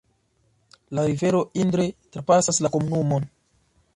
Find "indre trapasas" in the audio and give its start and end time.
1.65-2.61